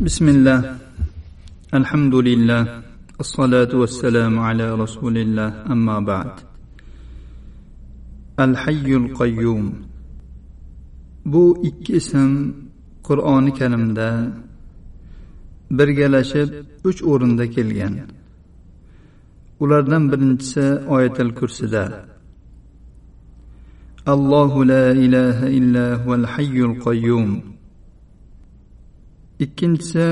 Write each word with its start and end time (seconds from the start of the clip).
بسم 0.00 0.26
الله 0.28 0.60
الحمد 1.74 2.14
لله 2.14 2.62
الصلاة 3.20 3.72
والسلام 3.82 4.34
على 4.38 4.66
رسول 4.74 5.14
الله 5.18 5.50
أما 5.74 5.96
بعد 6.10 6.32
الحي 8.40 8.88
القيوم 9.02 9.66
bu 11.24 11.56
ikki 11.62 11.92
ism 11.96 12.32
qur'oni 13.06 13.52
karimda 13.58 14.08
birgalashib 15.70 16.48
uch 16.88 17.00
o'rinda 17.12 17.46
kelgan 17.54 17.94
ulardan 19.62 20.12
birinchisi 20.12 20.66
oyatil 20.94 21.32
kursida 21.38 21.84
allohu 24.14 24.68
la 24.72 24.84
ilaha 25.06 25.46
illa 25.58 25.86
huval 26.02 26.26
hayyul 26.34 26.74
qayyum 26.86 27.30
ikkinchisi 29.38 30.06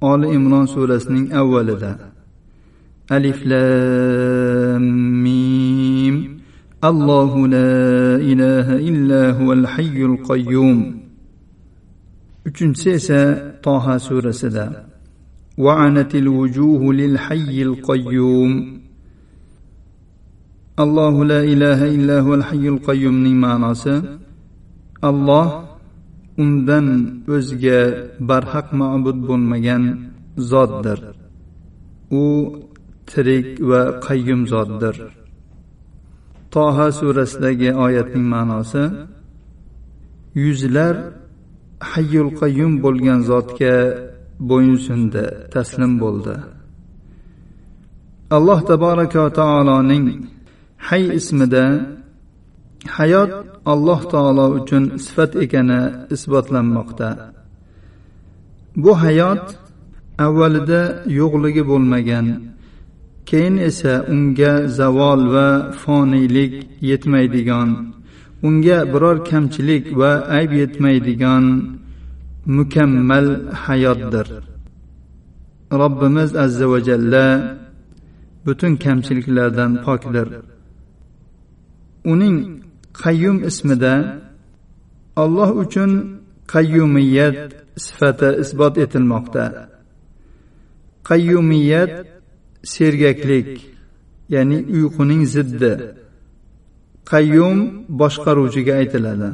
oli 0.00 0.34
imron 0.34 0.66
surasining 0.66 1.32
avvalida. 1.32 1.98
Alif 3.10 3.44
lam 3.44 4.82
mim. 5.24 6.40
Allohu 6.82 7.46
la 7.50 8.20
ilaha 8.22 8.76
illa 8.78 9.32
huval 9.32 9.66
hayyul 9.66 10.18
qayyum. 10.22 10.78
Uchinchisi 12.46 12.90
esa 12.90 13.20
toha 13.62 13.98
surasida. 13.98 14.86
Va'anatil 15.58 16.28
vujuhu 16.30 16.92
lil 16.94 17.16
hayyil 17.16 17.82
qayyum. 17.82 18.78
Allohu 20.78 21.26
la 21.26 21.42
ilaha 21.42 21.86
illa 21.90 22.22
huval 22.22 22.46
hayyul 22.46 22.78
qayyumning 22.78 23.34
ma'nosi 23.34 24.18
alloh 25.02 25.77
undan 26.42 26.86
o'zga 27.36 27.80
barhaq 28.28 28.68
ma'bud 28.80 29.18
bo'lmagan 29.28 29.82
zotdir. 30.50 30.98
U 32.22 32.24
tirik 33.10 33.48
va 33.70 33.82
qayyum 34.06 34.42
zotdir. 34.52 34.96
Toha 36.54 36.88
surasidagi 36.98 37.70
oyatning 37.84 38.26
ma'nosi 38.34 38.84
yuzlar 40.44 40.94
hayyul 41.92 42.30
qayyum 42.40 42.72
bo'lgan 42.84 43.20
zotga 43.30 43.74
bo'yinsundi 44.50 45.24
taslim 45.54 45.92
bo'ldi. 46.02 46.34
Alloh 48.36 48.60
taboraka 48.70 49.18
va 49.24 49.30
taoloning 49.40 50.06
hay 50.88 51.04
ismida 51.18 51.64
hayot 52.86 53.32
alloh 53.66 54.00
taolo 54.12 54.46
uchun 54.58 54.84
sifat 55.04 55.36
ekani 55.44 55.80
isbotlanmoqda. 56.14 57.08
Bu 58.76 58.92
hayot 59.02 59.44
avvalida 60.26 60.82
yo'qligi 61.18 61.62
bo'lmagan 61.70 62.26
keyin 63.28 63.56
esa 63.68 63.94
unga 64.12 64.52
zavol 64.78 65.20
va 65.34 65.48
foniylik 65.82 66.52
yetmaydigan 66.90 67.68
unga 68.46 68.78
biror 68.92 69.16
kamchilik 69.30 69.84
va 70.00 70.12
ayb 70.36 70.52
yetmaydigan 70.62 71.44
mukammal 72.56 73.26
hayotdir. 73.64 74.28
Robbimiz 75.80 76.30
azza 76.44 76.66
va 76.72 76.78
jalla 76.88 77.26
butun 78.46 78.72
kamchiliklardan 78.84 79.72
pokdir. 79.84 80.28
Uning 82.12 82.36
qayyum 83.02 83.36
ismida 83.50 83.94
alloh 85.22 85.50
uchun 85.62 85.90
qayyumiyat 86.54 87.38
sifati 87.84 88.28
isbot 88.42 88.74
etilmoqda. 88.84 89.44
Qayyumiyat 91.08 91.92
sergaklik 92.74 93.50
ya'ni 94.34 94.58
uyquning 94.76 95.22
ziddi. 95.34 95.72
Qayyum 97.12 97.58
boshqaruvchiga 98.00 98.72
aytiladi. 98.80 99.30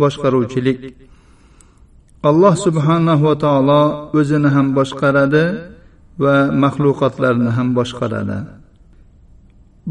Boshqaruvchilik. 0.00 0.80
Alloh 2.30 2.54
subhanahu 2.66 3.24
va 3.28 3.34
taolo 3.44 3.82
o'zini 4.18 4.48
ham 4.54 4.66
boshqaradi 4.78 5.44
va 6.22 6.36
maxluqotlarni 6.62 7.50
ham 7.56 7.68
boshqaradi. 7.78 8.38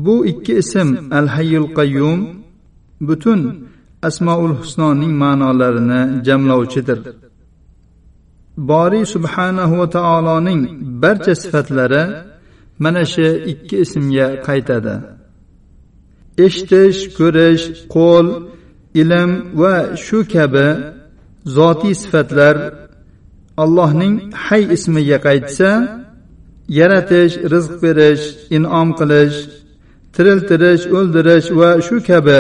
Bu 0.05 0.15
ikki 0.31 0.53
ism 0.63 0.89
al 1.19 1.27
hayyul 1.35 1.69
qayyum 1.79 2.19
butun 3.01 3.41
asmoul 4.07 4.53
husnoning 4.59 5.13
ma'nolarini 5.23 6.01
jamlovchidir. 6.27 6.99
Boriy 8.69 9.05
subhanahu 9.15 9.73
va 9.79 9.87
taoloning 9.97 10.61
barcha 11.03 11.35
sifatlari 11.41 12.03
mana 12.83 13.03
shu 13.13 13.27
ikki 13.51 13.75
ismga 13.85 14.27
qaytadi. 14.47 14.95
Eshitish 16.45 16.99
ko'rish 17.17 17.65
qo'l 17.95 18.27
ilm 19.01 19.31
va 19.61 19.75
shu 20.05 20.19
kabi 20.33 20.67
zotiy 21.55 21.95
sifatlar 22.01 22.55
allohning 23.63 24.15
hay 24.45 24.63
ismiga 24.75 25.17
qaytsa 25.27 25.69
yaratish 26.79 27.35
rizq 27.53 27.73
berish 27.83 28.23
in'om 28.57 28.89
qilish 28.99 29.37
tiriltirish 30.15 30.83
o'ldirish 30.97 31.47
va 31.59 31.69
shu 31.87 31.95
kabi 32.09 32.39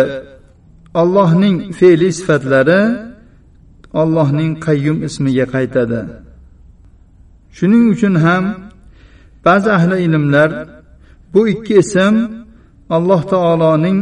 allohning 1.01 1.57
fe'li 1.79 2.09
sifatlari 2.17 2.81
allohning 4.01 4.51
qayyum 4.65 4.97
ismiga 5.07 5.45
qaytadi. 5.55 6.01
Shuning 7.57 7.85
uchun 7.93 8.15
ham 8.25 8.43
ba'zi 9.45 9.69
ahli 9.77 9.95
ilmlar 10.05 10.49
bu 11.33 11.41
ikki 11.53 11.73
ism 11.83 12.15
alloh 12.95 13.21
taoloning 13.33 13.99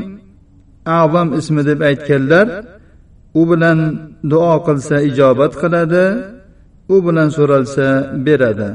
azam 1.02 1.28
ismi 1.40 1.62
deb 1.70 1.80
aytganlar 1.90 2.48
u 3.40 3.42
bilan 3.50 3.80
duo 4.32 4.56
qilsa 4.68 4.96
ijobat 5.10 5.54
qiladi 5.62 6.06
u 6.94 6.96
bilan 7.06 7.30
so'ralsa 7.38 7.88
beradi. 8.26 8.72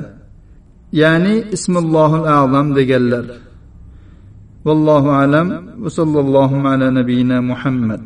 Ya'ni 1.02 1.34
ismullohil 1.56 2.26
azam 2.38 2.66
deganlar. 2.78 3.26
Vallohu 4.68 5.08
alam. 5.22 5.46
Va 5.84 5.90
sallallohu 5.98 6.64
ala 6.72 6.86
nabiyina 6.98 7.36
muhammad. 7.50 8.00